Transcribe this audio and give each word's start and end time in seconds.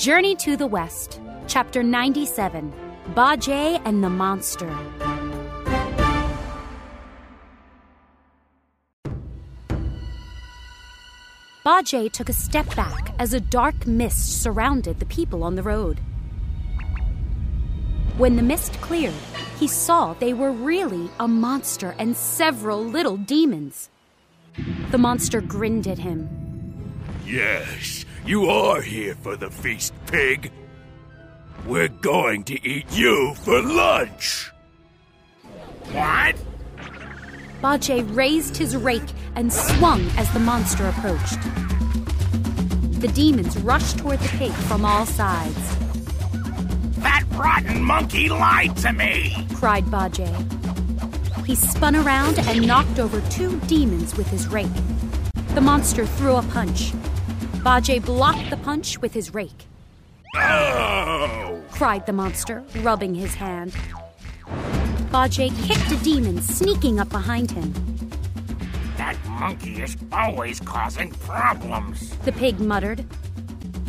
Journey 0.00 0.34
to 0.36 0.56
the 0.56 0.66
West, 0.66 1.20
Chapter 1.46 1.82
97 1.82 2.72
Bajie 3.12 3.82
and 3.84 4.02
the 4.02 4.08
Monster. 4.08 4.74
Bajie 11.66 12.10
took 12.10 12.30
a 12.30 12.32
step 12.32 12.74
back 12.74 13.14
as 13.18 13.34
a 13.34 13.40
dark 13.40 13.86
mist 13.86 14.42
surrounded 14.42 15.00
the 15.00 15.04
people 15.04 15.44
on 15.44 15.54
the 15.54 15.62
road. 15.62 16.00
When 18.16 18.36
the 18.36 18.42
mist 18.42 18.80
cleared, 18.80 19.12
he 19.58 19.68
saw 19.68 20.14
they 20.14 20.32
were 20.32 20.50
really 20.50 21.10
a 21.20 21.28
monster 21.28 21.94
and 21.98 22.16
several 22.16 22.82
little 22.82 23.18
demons. 23.18 23.90
The 24.92 24.96
monster 24.96 25.42
grinned 25.42 25.86
at 25.86 25.98
him. 25.98 26.30
Yes, 27.26 27.99
you 28.24 28.48
are 28.48 28.80
here 28.80 29.14
for 29.14 29.36
the 29.36 29.50
feast, 29.50 29.92
pig. 30.06 30.52
We're 31.66 31.88
going 31.88 32.44
to 32.44 32.68
eat 32.68 32.86
you 32.92 33.34
for 33.36 33.62
lunch. 33.62 34.50
What? 35.92 36.36
Bajie 37.62 38.16
raised 38.16 38.56
his 38.56 38.76
rake 38.76 39.10
and 39.34 39.52
swung 39.52 40.00
as 40.16 40.30
the 40.32 40.40
monster 40.40 40.86
approached. 40.88 41.40
The 43.00 43.08
demons 43.08 43.58
rushed 43.58 43.98
toward 43.98 44.18
the 44.20 44.28
pig 44.38 44.52
from 44.52 44.84
all 44.84 45.06
sides. 45.06 45.76
That 46.98 47.24
rotten 47.32 47.82
monkey 47.82 48.28
lied 48.28 48.76
to 48.78 48.92
me! 48.92 49.46
cried 49.54 49.84
Bajie. 49.86 50.30
He 51.46 51.54
spun 51.54 51.96
around 51.96 52.38
and 52.38 52.66
knocked 52.66 52.98
over 52.98 53.20
two 53.30 53.58
demons 53.60 54.16
with 54.16 54.28
his 54.28 54.48
rake. 54.48 54.68
The 55.54 55.60
monster 55.60 56.06
threw 56.06 56.36
a 56.36 56.42
punch. 56.42 56.92
Bajie 57.60 58.02
blocked 58.02 58.48
the 58.48 58.56
punch 58.56 58.98
with 59.02 59.12
his 59.12 59.34
rake. 59.34 59.66
Oh! 60.34 61.62
cried 61.70 62.06
the 62.06 62.12
monster, 62.12 62.64
rubbing 62.76 63.14
his 63.14 63.34
hand. 63.34 63.74
Bajie 65.10 65.50
kicked 65.66 65.92
a 65.92 66.02
demon 66.02 66.40
sneaking 66.40 66.98
up 66.98 67.10
behind 67.10 67.50
him. 67.50 67.74
That 68.96 69.16
monkey 69.26 69.82
is 69.82 69.94
always 70.10 70.58
causing 70.60 71.10
problems. 71.10 72.16
The 72.18 72.32
pig 72.32 72.60
muttered. 72.60 73.04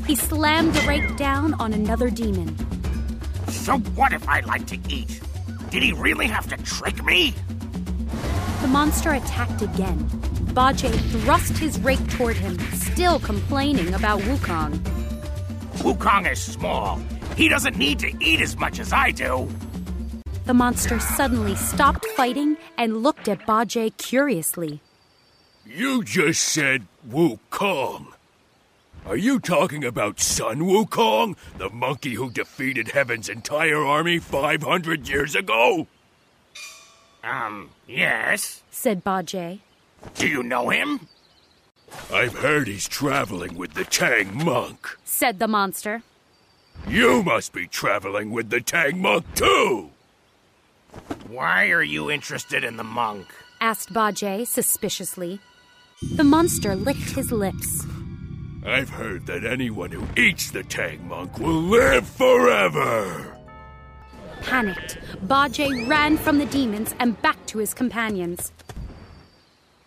He 0.06 0.16
slammed 0.16 0.74
the 0.74 0.86
rake 0.86 1.16
down 1.16 1.54
on 1.54 1.72
another 1.72 2.10
demon. 2.10 2.58
So 3.48 3.78
what 3.96 4.12
if 4.12 4.28
I 4.28 4.42
like 4.42 4.68
to 4.68 4.78
eat? 4.90 5.22
Did 5.70 5.82
he 5.82 5.94
really 5.94 6.28
have 6.28 6.48
to 6.50 6.58
trick 6.64 7.02
me? 7.06 7.34
The 8.62 8.68
monster 8.68 9.12
attacked 9.12 9.62
again. 9.62 10.10
Bajie 10.52 11.00
thrust 11.12 11.58
his 11.58 11.80
rake 11.80 12.06
toward 12.10 12.36
him, 12.36 12.60
still 12.74 13.20
complaining 13.20 13.94
about 13.94 14.20
Wukong. 14.22 14.78
Wukong 15.78 16.30
is 16.30 16.42
small. 16.42 17.00
He 17.38 17.48
doesn't 17.48 17.78
need 17.78 18.00
to 18.00 18.12
eat 18.20 18.42
as 18.42 18.58
much 18.58 18.80
as 18.80 18.92
I 18.92 19.12
do. 19.12 19.48
The 20.46 20.54
monster 20.54 21.00
suddenly 21.00 21.56
stopped 21.56 22.06
fighting 22.18 22.58
and 22.78 23.02
looked 23.02 23.30
at 23.30 23.40
Bajie 23.48 23.96
curiously. 23.98 24.82
You 25.66 26.04
just 26.04 26.44
said 26.44 26.86
Wukong. 27.08 28.08
Are 29.06 29.16
you 29.16 29.40
talking 29.40 29.86
about 29.86 30.20
Sun 30.20 30.60
Wukong, 30.60 31.38
the 31.58 31.70
monkey 31.70 32.16
who 32.16 32.30
defeated 32.30 32.90
Heaven's 32.90 33.30
entire 33.30 33.84
army 33.84 34.20
500 34.20 35.08
years 35.08 35.34
ago? 35.34 35.88
Um, 37.24 37.70
yes. 37.88 38.64
said 38.70 39.04
Bajie. 39.04 39.62
Do 40.16 40.28
you 40.28 40.44
know 40.44 40.70
him? 40.70 41.08
I've 42.12 42.38
heard 42.38 42.68
he's 42.68 42.88
traveling 42.88 43.56
with 43.58 43.74
the 43.74 43.84
Tang 43.84 44.44
monk. 44.44 44.98
said 45.04 45.40
the 45.40 45.48
monster. 45.48 46.04
You 46.88 47.22
must 47.24 47.54
be 47.54 47.68
traveling 47.68 48.32
with 48.32 48.50
the 48.50 48.62
Tang 48.62 49.02
monk 49.02 49.26
too. 49.36 49.92
Why 51.28 51.70
are 51.70 51.84
you 51.84 52.10
interested 52.12 52.64
in 52.64 52.78
the 52.78 52.84
monk? 52.84 53.28
asked 53.60 53.94
Bajie 53.94 54.48
suspiciously. 54.48 55.40
The 56.16 56.24
monster 56.24 56.76
licked 56.76 57.12
his 57.12 57.32
lips. 57.32 57.86
I've 58.66 58.90
heard 58.90 59.28
that 59.28 59.46
anyone 59.46 59.92
who 59.92 60.08
eats 60.20 60.52
the 60.52 60.64
Tang 60.64 61.08
monk 61.08 61.38
will 61.40 61.62
live 61.62 62.08
forever. 62.08 63.38
Panicked, 64.42 64.98
Bajie 65.28 65.88
ran 65.88 66.18
from 66.18 66.40
the 66.40 66.46
demons 66.48 66.96
and 67.00 67.22
back 67.22 67.44
to 67.48 67.60
his 67.60 67.74
companions. 67.74 68.52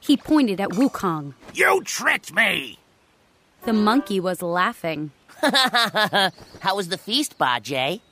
He 0.04 0.18
pointed 0.18 0.60
at 0.60 0.68
Wukong. 0.68 1.32
You 1.54 1.82
tricked 1.82 2.34
me! 2.34 2.78
The 3.64 3.72
monkey 3.72 4.20
was 4.20 4.42
laughing. 4.42 5.12
How 5.40 6.76
was 6.76 6.88
the 6.88 6.98
feast, 6.98 7.38
Bajie? 7.38 8.02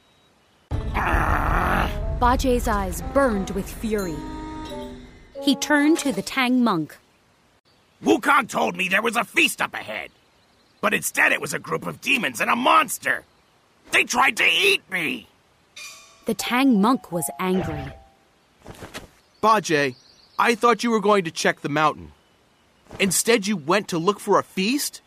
Bajie's 0.70 2.66
eyes 2.66 3.02
burned 3.12 3.50
with 3.50 3.70
fury. 3.70 4.16
He 5.42 5.54
turned 5.54 5.98
to 5.98 6.12
the 6.12 6.22
Tang 6.22 6.64
monk. 6.64 6.96
Wukong 8.02 8.48
told 8.48 8.74
me 8.74 8.88
there 8.88 9.02
was 9.02 9.16
a 9.16 9.24
feast 9.24 9.60
up 9.60 9.74
ahead. 9.74 10.08
But 10.80 10.94
instead, 10.94 11.30
it 11.32 11.42
was 11.42 11.52
a 11.52 11.58
group 11.58 11.86
of 11.86 12.00
demons 12.00 12.40
and 12.40 12.48
a 12.48 12.56
monster. 12.56 13.24
They 13.90 14.04
tried 14.04 14.38
to 14.38 14.44
eat 14.44 14.82
me! 14.90 15.28
The 16.24 16.32
Tang 16.32 16.80
monk 16.80 17.12
was 17.12 17.28
angry. 17.38 17.92
Bajie, 19.42 19.96
I 20.38 20.54
thought 20.54 20.82
you 20.82 20.90
were 20.90 21.00
going 21.00 21.24
to 21.24 21.30
check 21.30 21.60
the 21.60 21.68
mountain. 21.68 22.12
Instead, 22.98 23.46
you 23.46 23.56
went 23.56 23.88
to 23.88 23.98
look 23.98 24.20
for 24.20 24.38
a 24.38 24.42
feast? 24.42 25.00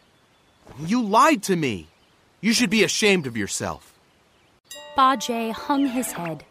You 0.79 1.01
lied 1.01 1.43
to 1.43 1.55
me. 1.55 1.87
You 2.41 2.53
should 2.53 2.69
be 2.69 2.83
ashamed 2.83 3.27
of 3.27 3.37
yourself. 3.37 3.93
Ba 4.95 5.17
Bajie 5.17 5.51
hung 5.51 5.87
his 5.87 6.11
head. 6.11 6.45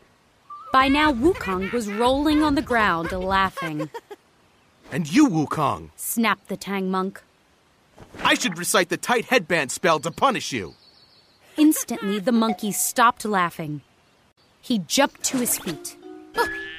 By 0.72 0.88
now, 0.88 1.12
Wukong 1.12 1.72
was 1.72 1.88
rolling 1.88 2.42
on 2.42 2.56
the 2.56 2.62
ground, 2.62 3.12
laughing. 3.12 3.90
And 4.91 5.10
you, 5.12 5.28
Wukong, 5.28 5.91
Snapped 5.96 6.48
the 6.48 6.56
Tang 6.56 6.91
monk. 6.91 7.22
I 8.22 8.34
should 8.34 8.58
recite 8.58 8.88
the 8.88 8.96
tight 8.96 9.26
headband 9.26 9.70
spell 9.70 10.00
to 10.00 10.10
punish 10.10 10.52
you. 10.52 10.74
Instantly, 11.56 12.18
the 12.18 12.32
monkey 12.32 12.72
stopped 12.72 13.24
laughing. 13.24 13.82
He 14.60 14.80
jumped 14.80 15.22
to 15.24 15.38
his 15.38 15.58
feet. 15.58 15.96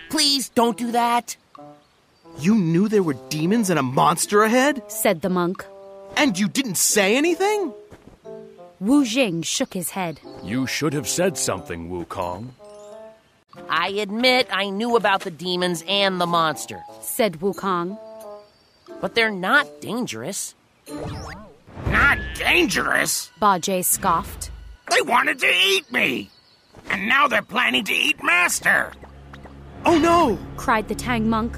Please 0.09 0.49
don't 0.49 0.77
do 0.77 0.91
that. 0.91 1.37
You 2.39 2.55
knew 2.55 2.87
there 2.87 3.03
were 3.03 3.15
demons 3.29 3.69
and 3.69 3.79
a 3.79 3.83
monster 3.83 4.43
ahead? 4.43 4.83
said 4.87 5.21
the 5.21 5.29
monk. 5.29 5.65
And 6.17 6.37
you 6.37 6.47
didn't 6.47 6.75
say 6.75 7.15
anything? 7.17 7.73
Wu 8.79 9.05
Jing 9.05 9.41
shook 9.41 9.73
his 9.73 9.91
head. 9.91 10.19
You 10.43 10.67
should 10.67 10.93
have 10.93 11.07
said 11.07 11.37
something, 11.37 11.89
Wukong. 11.89 12.49
I 13.69 13.87
admit 13.89 14.47
I 14.51 14.69
knew 14.69 14.95
about 14.97 15.21
the 15.21 15.31
demons 15.31 15.83
and 15.87 16.19
the 16.19 16.25
monster, 16.27 16.83
said 17.01 17.39
Wukong. 17.39 17.97
but 19.01 19.15
they're 19.15 19.31
not 19.31 19.81
dangerous. 19.81 20.55
Not 21.87 22.17
dangerous! 22.35 23.31
Bajie 23.41 23.83
scoffed. 23.83 24.51
They 24.91 25.01
wanted 25.01 25.39
to 25.39 25.47
eat 25.47 25.91
me! 25.91 26.29
And 26.89 27.07
now 27.07 27.27
they're 27.27 27.41
planning 27.41 27.83
to 27.85 27.93
eat 27.93 28.21
Master! 28.23 28.91
Oh 29.85 29.97
no! 29.97 30.37
cried 30.57 30.87
the 30.87 30.95
Tang 30.95 31.29
monk. 31.29 31.57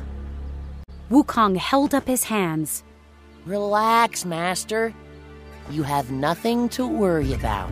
Wukong 1.09 1.55
held 1.55 1.93
up 1.93 2.05
his 2.07 2.25
hands. 2.25 2.83
Relax, 3.45 4.25
Master. 4.25 4.93
You 5.69 5.83
have 5.83 6.11
nothing 6.11 6.67
to 6.69 6.87
worry 6.87 7.33
about. 7.33 7.71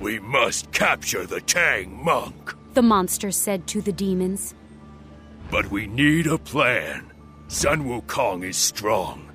We 0.00 0.18
must 0.20 0.70
capture 0.72 1.26
the 1.26 1.40
Tang 1.40 2.04
monk. 2.04 2.54
The 2.74 2.82
monster 2.82 3.30
said 3.30 3.66
to 3.68 3.80
the 3.80 3.92
demons. 3.92 4.54
But 5.50 5.70
we 5.70 5.86
need 5.86 6.26
a 6.26 6.38
plan. 6.38 7.12
Sun 7.48 7.84
Wukong 7.84 8.44
is 8.44 8.56
strong. 8.56 9.30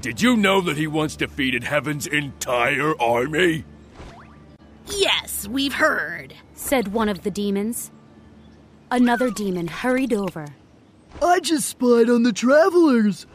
Did 0.00 0.20
you 0.20 0.36
know 0.36 0.60
that 0.60 0.76
he 0.76 0.86
once 0.86 1.16
defeated 1.16 1.64
Heaven's 1.64 2.06
entire 2.06 3.00
army? 3.00 3.64
Yes, 4.86 5.46
we've 5.48 5.72
heard. 5.72 6.34
said 6.54 6.88
one 6.88 7.08
of 7.08 7.22
the 7.22 7.30
demons. 7.30 7.90
Another 8.92 9.30
demon 9.30 9.68
hurried 9.68 10.12
over. 10.12 10.48
I 11.22 11.40
just 11.40 11.66
spied 11.66 12.10
on 12.10 12.24
the 12.24 12.32
travelers. 12.32 13.26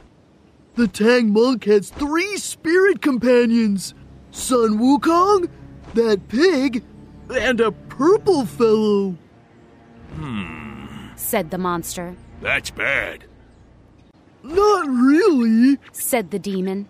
The 0.76 0.88
Tang 0.88 1.34
monk 1.34 1.64
has 1.64 1.90
three 1.90 2.38
spirit 2.38 3.02
companions 3.02 3.96
Sun 4.30 4.78
Wukong, 4.78 5.50
that 5.96 6.28
pig, 6.28 6.84
and 7.34 7.60
a 7.60 7.72
purple 7.72 8.46
fellow. 8.46 9.16
Hmm, 10.14 11.08
said 11.16 11.50
the 11.50 11.58
monster. 11.58 12.16
That's 12.40 12.70
bad. 12.70 13.24
Not 14.44 14.86
really. 14.86 15.80
Said 15.92 16.30
the 16.30 16.38
demon. 16.38 16.88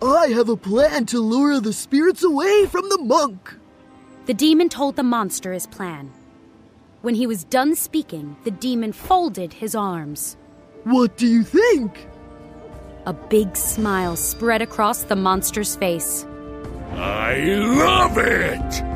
I 0.00 0.28
have 0.28 0.48
a 0.48 0.56
plan 0.56 1.04
to 1.06 1.20
lure 1.20 1.60
the 1.60 1.74
spirits 1.74 2.22
away 2.22 2.64
from 2.64 2.88
the 2.88 3.02
monk. 3.02 3.58
The 4.24 4.32
demon 4.32 4.70
told 4.70 4.96
the 4.96 5.02
monster 5.02 5.52
his 5.52 5.66
plan. 5.66 6.10
When 7.02 7.14
he 7.14 7.26
was 7.26 7.44
done 7.44 7.74
speaking, 7.74 8.36
the 8.44 8.50
demon 8.50 8.92
folded 8.92 9.54
his 9.54 9.74
arms. 9.74 10.36
What 10.84 11.16
do 11.16 11.26
you 11.26 11.42
think? 11.42 12.08
A 13.06 13.14
big 13.14 13.56
smile 13.56 14.16
spread 14.16 14.60
across 14.60 15.04
the 15.04 15.16
monster's 15.16 15.76
face. 15.76 16.26
I 16.92 17.38
love 17.38 18.18
it! 18.18 18.89